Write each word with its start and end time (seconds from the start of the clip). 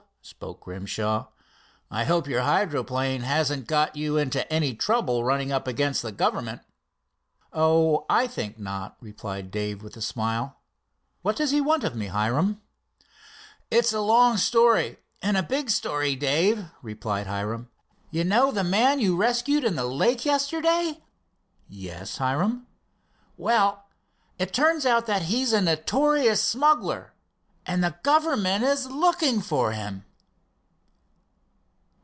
spoke 0.23 0.61
Grimshaw, 0.61 1.29
"I 1.89 2.03
hope 2.03 2.27
your 2.27 2.43
hydroplane 2.43 3.21
hasn't 3.21 3.65
got 3.65 3.95
you 3.95 4.17
into 4.17 4.47
any 4.53 4.75
trouble 4.75 5.23
running 5.23 5.51
up 5.51 5.67
against 5.67 6.03
the 6.03 6.11
government." 6.11 6.61
"Oh, 7.51 8.05
I 8.07 8.27
think 8.27 8.59
not," 8.59 8.97
replied 9.01 9.49
Dave 9.49 9.81
with 9.81 9.97
a 9.97 10.01
smile. 10.01 10.59
"It's 11.25 11.51
a 11.51 11.61
long 13.99 14.37
story 14.37 14.99
and 15.23 15.37
a 15.37 15.43
big 15.43 15.71
story, 15.71 16.15
Dave," 16.15 16.65
replied 16.83 17.25
Hiram. 17.25 17.71
"You 18.11 18.23
know 18.23 18.51
the 18.51 18.63
man 18.63 18.99
you 18.99 19.15
rescued 19.17 19.63
he 19.63 19.69
lake 19.71 20.23
yesterday?" 20.23 21.03
"Yes, 21.67 22.17
Hiram." 22.17 22.67
"Well, 23.37 23.87
it 24.37 24.53
turns 24.53 24.85
out 24.85 25.07
that 25.07 25.23
he 25.23 25.41
is 25.41 25.51
a 25.51 25.61
notorious 25.61 26.43
smuggler 26.43 27.13
and 27.65 27.83
the 27.83 27.97
government 28.03 28.63
is 28.63 28.85
looking 28.85 29.41
for 29.41 29.71
him." 29.71 30.05